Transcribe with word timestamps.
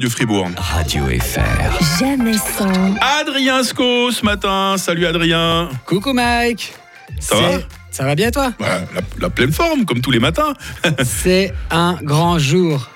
du 0.00 0.08
Fribourg. 0.08 0.48
Radio 0.56 1.04
FR. 1.06 1.98
Jamais 1.98 2.36
sans. 2.36 2.94
Adrien 3.20 3.62
Sco 3.62 4.10
ce 4.10 4.24
matin. 4.24 4.76
Salut 4.76 5.06
Adrien. 5.06 5.68
Coucou 5.86 6.12
Mike. 6.12 6.74
Ça 7.18 7.34
va 7.36 7.58
Ça 7.90 8.04
va 8.04 8.14
bien 8.14 8.30
toi? 8.30 8.52
La 9.20 9.30
pleine 9.30 9.52
forme, 9.52 9.84
comme 9.84 10.00
tous 10.00 10.10
les 10.10 10.20
matins. 10.20 10.54
C'est 11.04 11.52
un 11.70 11.98
grand 12.02 12.38
jour. 12.38 12.88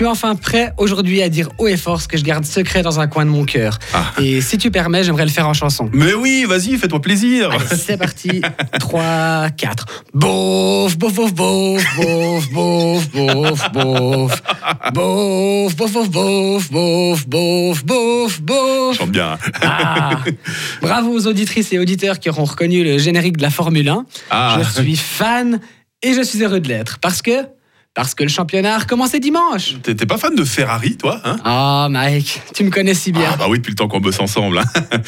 Je 0.00 0.06
suis 0.06 0.12
enfin 0.12 0.34
prêt 0.34 0.72
aujourd'hui 0.78 1.20
à 1.20 1.28
dire 1.28 1.50
haut 1.58 1.68
et 1.68 1.76
fort 1.76 2.00
ce 2.00 2.08
que 2.08 2.16
je 2.16 2.24
garde 2.24 2.46
secret 2.46 2.80
dans 2.80 3.00
un 3.00 3.06
coin 3.06 3.26
de 3.26 3.30
mon 3.30 3.44
cœur. 3.44 3.78
Ah. 3.92 4.14
Et 4.18 4.40
si 4.40 4.56
tu 4.56 4.70
permets, 4.70 5.04
j'aimerais 5.04 5.26
le 5.26 5.30
faire 5.30 5.46
en 5.46 5.52
chanson. 5.52 5.90
Mais 5.92 6.14
oui, 6.14 6.46
vas-y, 6.48 6.78
fais-toi 6.78 7.02
plaisir. 7.02 7.50
Allez, 7.50 7.66
c'est 7.76 7.98
parti. 7.98 8.40
3, 8.78 9.50
4. 9.50 10.04
Bouf, 10.14 10.96
bouf, 10.96 11.12
bouf, 11.12 11.34
bouf, 11.34 11.84
bouf, 11.94 12.50
bouf, 12.50 13.10
bouf, 13.10 13.72
bouf. 13.72 14.42
Bouf, 14.94 15.76
bouf, 15.76 15.92
bouf, 15.92 16.08
bouf, 16.08 16.70
bouf, 16.70 17.26
bouf, 17.26 17.84
bouf, 17.84 18.40
bouf. 18.40 18.96
Chante 18.96 19.10
bien. 19.10 19.36
Ah. 19.60 20.12
Bravo 20.80 21.12
aux 21.12 21.26
auditrices 21.26 21.74
et 21.74 21.78
auditeurs 21.78 22.20
qui 22.20 22.30
auront 22.30 22.44
reconnu 22.44 22.82
le 22.84 22.96
générique 22.96 23.36
de 23.36 23.42
la 23.42 23.50
Formule 23.50 23.90
1. 23.90 24.06
Ah. 24.30 24.60
Je 24.62 24.80
suis 24.80 24.96
fan 24.96 25.60
et 26.02 26.14
je 26.14 26.22
suis 26.22 26.42
heureux 26.42 26.60
de 26.60 26.68
l'être. 26.68 27.00
Parce 27.00 27.20
que, 27.20 27.59
parce 27.94 28.14
que 28.14 28.22
le 28.22 28.28
championnat 28.28 28.76
a 28.76 28.78
recommencé 28.78 29.18
dimanche. 29.20 29.74
T'es 29.82 29.94
pas 29.94 30.16
fan 30.16 30.34
de 30.34 30.44
Ferrari, 30.44 30.96
toi 30.96 31.20
hein? 31.24 31.36
Ah, 31.44 31.88
Mike, 31.90 32.40
tu 32.54 32.64
me 32.64 32.70
connais 32.70 32.94
si 32.94 33.10
bien. 33.12 33.30
Ah 33.32 33.36
bah 33.36 33.46
oui, 33.48 33.58
depuis 33.58 33.70
le 33.70 33.76
temps 33.76 33.88
qu'on 33.88 34.00
bosse 34.00 34.20
ensemble. 34.20 34.58
hein. 34.58 34.64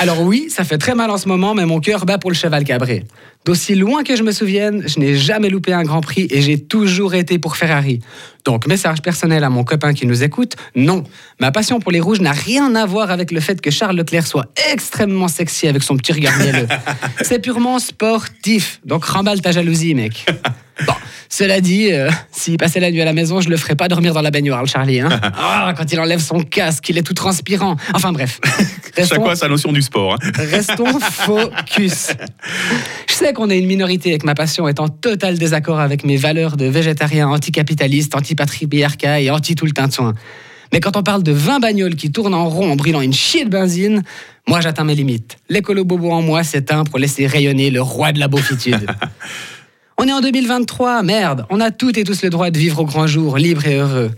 Alors 0.00 0.20
oui, 0.22 0.46
ça 0.50 0.64
fait 0.64 0.78
très 0.78 0.94
mal 0.94 1.10
en 1.10 1.16
ce 1.18 1.28
moment, 1.28 1.54
mais 1.54 1.66
mon 1.66 1.80
cœur 1.80 2.04
bat 2.04 2.18
pour 2.18 2.30
le 2.30 2.36
cheval 2.36 2.64
cabré. 2.64 3.04
D'aussi 3.44 3.74
loin 3.74 4.04
que 4.04 4.16
je 4.16 4.22
me 4.22 4.32
souvienne, 4.32 4.84
je 4.86 4.98
n'ai 4.98 5.16
jamais 5.16 5.50
loupé 5.50 5.74
un 5.74 5.82
Grand 5.82 6.00
Prix 6.00 6.26
et 6.30 6.40
j'ai 6.40 6.58
toujours 6.58 7.14
été 7.14 7.38
pour 7.38 7.56
Ferrari. 7.58 8.00
Donc, 8.46 8.66
message 8.66 9.02
personnel 9.02 9.44
à 9.44 9.50
mon 9.50 9.64
copain 9.64 9.92
qui 9.92 10.06
nous 10.06 10.22
écoute, 10.22 10.54
non, 10.74 11.04
ma 11.40 11.50
passion 11.52 11.78
pour 11.78 11.92
les 11.92 12.00
rouges 12.00 12.20
n'a 12.20 12.32
rien 12.32 12.74
à 12.74 12.86
voir 12.86 13.10
avec 13.10 13.30
le 13.30 13.40
fait 13.40 13.60
que 13.60 13.70
Charles 13.70 13.96
Leclerc 13.96 14.26
soit 14.26 14.46
extrêmement 14.72 15.28
sexy 15.28 15.68
avec 15.68 15.82
son 15.82 15.96
petit 15.98 16.12
regard 16.12 16.38
mielleux. 16.38 16.66
C'est 17.22 17.38
purement 17.38 17.78
sportif, 17.78 18.80
donc 18.86 19.04
remballe 19.04 19.42
ta 19.42 19.52
jalousie, 19.52 19.94
mec. 19.94 20.24
Bon, 20.88 20.92
cela 21.28 21.60
dit, 21.60 21.92
euh, 21.92 22.10
s'il 22.32 22.56
passait 22.56 22.80
la 22.80 22.90
nuit 22.90 23.00
à 23.00 23.04
la 23.04 23.12
maison, 23.12 23.40
je 23.40 23.48
le 23.48 23.56
ferais 23.56 23.76
pas 23.76 23.86
dormir 23.86 24.12
dans 24.12 24.22
la 24.22 24.32
baignoire, 24.32 24.60
le 24.60 24.66
Charlie. 24.66 24.98
Hein 24.98 25.08
Ah, 25.38 25.72
quand 25.76 25.92
il 25.92 26.00
enlève 26.00 26.18
son 26.18 26.40
casque, 26.40 26.88
il 26.88 26.98
est 26.98 27.04
tout 27.04 27.14
transpirant. 27.14 27.76
Enfin 27.94 28.10
bref. 28.10 28.40
Chaque 28.42 28.96
Restons- 28.96 29.22
fois 29.22 29.36
sa 29.36 29.46
notion 29.46 29.70
du 29.70 29.82
sport. 29.82 30.14
hein. 30.14 30.30
Restons 30.50 30.98
focus. 30.98 32.08
Je 33.14 33.20
sais 33.20 33.32
qu'on 33.32 33.48
est 33.48 33.60
une 33.60 33.68
minorité 33.68 34.12
et 34.12 34.18
que 34.18 34.26
ma 34.26 34.34
passion 34.34 34.66
est 34.66 34.80
en 34.80 34.88
total 34.88 35.38
désaccord 35.38 35.78
avec 35.78 36.04
mes 36.04 36.16
valeurs 36.16 36.56
de 36.56 36.64
végétarien 36.64 37.28
anticapitaliste, 37.28 38.16
anti-patriarcat 38.16 39.20
et 39.20 39.30
anti-tout 39.30 39.66
le 39.66 39.70
tintouin. 39.70 40.14
Mais 40.72 40.80
quand 40.80 40.96
on 40.96 41.04
parle 41.04 41.22
de 41.22 41.30
20 41.30 41.60
bagnoles 41.60 41.94
qui 41.94 42.10
tournent 42.10 42.34
en 42.34 42.48
rond 42.48 42.72
en 42.72 42.74
brûlant 42.74 43.00
une 43.00 43.12
chier 43.12 43.44
de 43.44 43.50
benzine, 43.50 44.02
moi 44.48 44.60
j'atteins 44.60 44.82
mes 44.82 44.96
limites. 44.96 45.36
L'écolo 45.48 45.84
bobo 45.84 46.10
en 46.10 46.22
moi 46.22 46.42
s'éteint 46.42 46.82
pour 46.82 46.98
laisser 46.98 47.28
rayonner 47.28 47.70
le 47.70 47.82
roi 47.82 48.10
de 48.10 48.18
la 48.18 48.26
beaufitude. 48.26 48.84
On 49.96 50.08
est 50.08 50.12
en 50.12 50.20
2023, 50.20 51.04
merde. 51.04 51.46
On 51.50 51.60
a 51.60 51.70
toutes 51.70 51.96
et 51.98 52.02
tous 52.02 52.20
le 52.24 52.30
droit 52.30 52.50
de 52.50 52.58
vivre 52.58 52.80
au 52.80 52.84
grand 52.84 53.06
jour, 53.06 53.38
libre 53.38 53.64
et 53.68 53.76
heureux. 53.76 54.10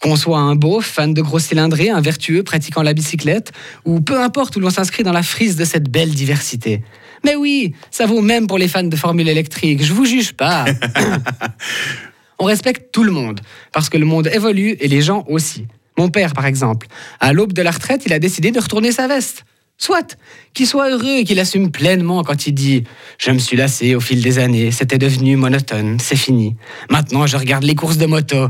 Qu'on 0.00 0.16
soit 0.16 0.38
un 0.38 0.54
beau, 0.54 0.80
fan 0.80 1.12
de 1.12 1.22
gros 1.22 1.38
cylindrés, 1.38 1.90
un 1.90 2.00
vertueux 2.00 2.42
pratiquant 2.42 2.82
la 2.82 2.92
bicyclette, 2.92 3.52
ou 3.84 4.00
peu 4.00 4.20
importe 4.20 4.56
où 4.56 4.60
l'on 4.60 4.70
s'inscrit 4.70 5.02
dans 5.02 5.12
la 5.12 5.22
frise 5.22 5.56
de 5.56 5.64
cette 5.64 5.90
belle 5.90 6.10
diversité. 6.10 6.82
Mais 7.24 7.34
oui, 7.34 7.74
ça 7.90 8.06
vaut 8.06 8.20
même 8.20 8.46
pour 8.46 8.58
les 8.58 8.68
fans 8.68 8.84
de 8.84 8.96
Formule 8.96 9.28
électrique, 9.28 9.84
je 9.84 9.92
vous 9.92 10.04
juge 10.04 10.32
pas. 10.32 10.64
On 12.38 12.44
respecte 12.44 12.92
tout 12.92 13.02
le 13.02 13.10
monde, 13.10 13.40
parce 13.72 13.88
que 13.88 13.98
le 13.98 14.06
monde 14.06 14.28
évolue 14.32 14.76
et 14.78 14.86
les 14.86 15.02
gens 15.02 15.24
aussi. 15.28 15.66
Mon 15.96 16.08
père, 16.08 16.32
par 16.32 16.46
exemple, 16.46 16.86
à 17.18 17.32
l'aube 17.32 17.52
de 17.52 17.62
la 17.62 17.72
retraite, 17.72 18.02
il 18.06 18.12
a 18.12 18.20
décidé 18.20 18.52
de 18.52 18.60
retourner 18.60 18.92
sa 18.92 19.08
veste. 19.08 19.44
Soit, 19.80 20.16
qu'il 20.54 20.66
soit 20.66 20.90
heureux 20.90 21.18
et 21.18 21.24
qu'il 21.24 21.38
assume 21.38 21.70
pleinement 21.70 22.24
quand 22.24 22.46
il 22.46 22.52
dit⁇ 22.52 22.80
Je 23.18 23.30
me 23.30 23.38
suis 23.38 23.56
lassé 23.56 23.94
au 23.94 24.00
fil 24.00 24.22
des 24.22 24.38
années, 24.38 24.70
c'était 24.72 24.98
devenu 24.98 25.36
monotone, 25.36 25.98
c'est 26.00 26.16
fini. 26.16 26.56
Maintenant, 26.90 27.26
je 27.26 27.36
regarde 27.36 27.64
les 27.64 27.76
courses 27.76 27.98
de 27.98 28.06
moto. 28.06 28.48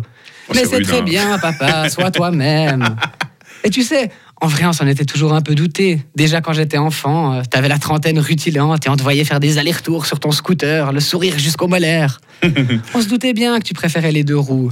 Mais 0.55 0.65
c'est 0.65 0.83
très 0.83 1.03
bien, 1.03 1.39
papa, 1.39 1.89
sois 1.89 2.11
toi-même. 2.11 2.97
Et 3.65 3.71
tu 3.71 3.83
sais, 3.83 4.11
en 4.41 4.47
vrai, 4.47 4.67
on 4.67 4.73
s'en 4.73 4.87
était 4.87 5.05
toujours 5.05 5.33
un 5.33 5.41
peu 5.41 5.55
douté. 5.55 6.01
Déjà 6.15 6.41
quand 6.41 6.53
j'étais 6.53 6.79
enfant, 6.79 7.35
euh, 7.35 7.43
t'avais 7.49 7.69
la 7.69 7.79
trentaine 7.79 8.19
rutilante 8.19 8.87
et 8.87 8.89
on 8.89 8.97
te 8.97 9.03
voyait 9.03 9.25
faire 9.25 9.41
des 9.41 9.59
allers-retours 9.59 10.07
sur 10.07 10.21
ton 10.21 10.31
scooter, 10.31 10.93
le 10.93 11.01
sourire 11.01 11.39
jusqu'au 11.39 11.67
molaire. 11.67 12.21
on 12.95 13.01
se 13.03 13.09
doutait 13.09 13.33
bien 13.33 13.59
que 13.59 13.65
tu 13.65 13.75
préférais 13.75 14.13
les 14.13 14.23
deux 14.23 14.39
roues. 14.39 14.71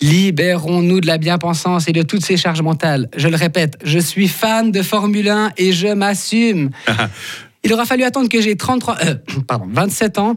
Libérons-nous 0.00 1.00
de 1.00 1.06
la 1.06 1.18
bien-pensance 1.18 1.86
et 1.86 1.92
de 1.92 2.02
toutes 2.02 2.24
ces 2.24 2.36
charges 2.36 2.62
mentales. 2.62 3.08
Je 3.16 3.28
le 3.28 3.36
répète, 3.36 3.78
je 3.84 3.98
suis 3.98 4.26
fan 4.26 4.72
de 4.72 4.82
Formule 4.82 5.28
1 5.28 5.52
et 5.56 5.72
je 5.72 5.88
m'assume. 5.88 6.70
Il 7.62 7.72
aura 7.72 7.84
fallu 7.86 8.04
attendre 8.04 8.28
que 8.28 8.40
j'ai 8.40 8.56
33, 8.56 8.96
euh, 9.04 9.14
pardon, 9.46 9.66
27 9.70 10.18
ans 10.18 10.36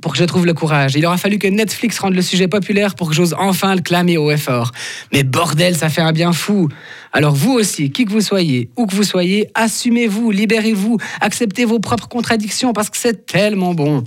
pour 0.00 0.12
que 0.12 0.18
je 0.18 0.24
trouve 0.24 0.46
le 0.46 0.54
courage. 0.54 0.94
Il 0.96 1.04
aura 1.06 1.16
fallu 1.16 1.38
que 1.38 1.46
Netflix 1.46 1.98
rende 1.98 2.14
le 2.14 2.22
sujet 2.22 2.48
populaire 2.48 2.94
pour 2.94 3.08
que 3.08 3.14
j'ose 3.14 3.34
enfin 3.38 3.74
le 3.74 3.82
clamer 3.82 4.16
haut 4.16 4.30
et 4.30 4.36
fort. 4.36 4.72
Mais 5.12 5.22
bordel, 5.22 5.76
ça 5.76 5.88
fait 5.88 6.00
un 6.00 6.12
bien 6.12 6.32
fou. 6.32 6.68
Alors 7.12 7.34
vous 7.34 7.52
aussi, 7.52 7.90
qui 7.90 8.04
que 8.04 8.12
vous 8.12 8.20
soyez, 8.20 8.70
où 8.76 8.86
que 8.86 8.94
vous 8.94 9.04
soyez, 9.04 9.48
assumez-vous, 9.54 10.30
libérez-vous, 10.30 10.98
acceptez 11.20 11.64
vos 11.64 11.80
propres 11.80 12.08
contradictions 12.08 12.72
parce 12.72 12.90
que 12.90 12.96
c'est 12.96 13.26
tellement 13.26 13.74
bon. 13.74 14.04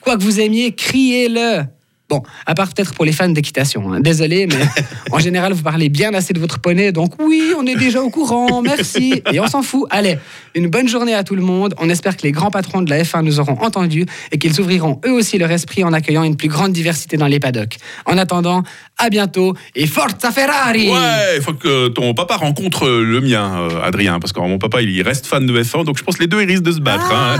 Quoi 0.00 0.16
que 0.16 0.22
vous 0.22 0.40
aimiez, 0.40 0.72
criez-le. 0.72 1.64
Bon, 2.12 2.22
à 2.44 2.54
part 2.54 2.68
peut-être 2.74 2.92
pour 2.92 3.06
les 3.06 3.12
fans 3.12 3.30
d'équitation. 3.30 3.90
hein. 3.90 4.00
Désolé, 4.00 4.46
mais 4.46 4.56
en 5.12 5.18
général, 5.18 5.54
vous 5.54 5.62
parlez 5.62 5.88
bien 5.88 6.12
assez 6.12 6.34
de 6.34 6.38
votre 6.38 6.58
poney, 6.58 6.92
donc 6.92 7.12
oui, 7.22 7.54
on 7.58 7.64
est 7.66 7.74
déjà 7.74 8.02
au 8.02 8.10
courant, 8.10 8.60
merci. 8.60 9.22
Et 9.32 9.40
on 9.40 9.46
s'en 9.46 9.62
fout. 9.62 9.86
Allez, 9.88 10.18
une 10.54 10.68
bonne 10.68 10.88
journée 10.88 11.14
à 11.14 11.24
tout 11.24 11.34
le 11.34 11.40
monde. 11.40 11.74
On 11.78 11.88
espère 11.88 12.18
que 12.18 12.22
les 12.24 12.32
grands 12.32 12.50
patrons 12.50 12.82
de 12.82 12.90
la 12.90 13.02
F1 13.02 13.22
nous 13.22 13.40
auront 13.40 13.56
entendus 13.62 14.04
et 14.30 14.36
qu'ils 14.36 14.60
ouvriront 14.60 15.00
eux 15.06 15.12
aussi 15.12 15.38
leur 15.38 15.50
esprit 15.50 15.84
en 15.84 15.94
accueillant 15.94 16.22
une 16.22 16.36
plus 16.36 16.48
grande 16.48 16.72
diversité 16.74 17.16
dans 17.16 17.28
les 17.28 17.40
paddocks. 17.40 17.78
En 18.04 18.18
attendant, 18.18 18.62
à 18.98 19.08
bientôt 19.08 19.54
et 19.74 19.86
Forza 19.86 20.30
Ferrari 20.30 20.90
Ouais, 20.90 21.36
il 21.36 21.42
faut 21.42 21.54
que 21.54 21.88
ton 21.88 22.12
papa 22.12 22.36
rencontre 22.36 22.86
le 22.90 23.20
mien, 23.22 23.68
euh, 23.70 23.82
Adrien, 23.82 24.20
parce 24.20 24.34
que 24.34 24.40
mon 24.40 24.58
papa, 24.58 24.82
il 24.82 25.00
reste 25.00 25.24
fan 25.26 25.46
de 25.46 25.62
F1, 25.62 25.84
donc 25.86 25.96
je 25.96 26.02
pense 26.02 26.16
que 26.16 26.22
les 26.24 26.28
deux, 26.28 26.42
ils 26.42 26.46
risquent 26.48 26.62
de 26.62 26.72
se 26.72 26.80
battre. 26.80 27.10
hein. 27.10 27.38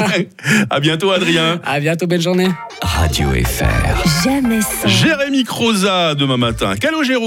à 0.70 0.80
bientôt, 0.80 1.12
Adrien. 1.12 1.60
À 1.64 1.78
bientôt, 1.78 2.08
belle 2.08 2.20
journée. 2.20 2.48
Radio 3.00 3.28
FR. 3.30 4.24
Jamais 4.24 4.60
sans. 4.60 4.88
Jérémy 4.88 5.44
Croza 5.44 6.16
demain 6.16 6.36
matin. 6.36 6.74
Calogero. 6.74 7.16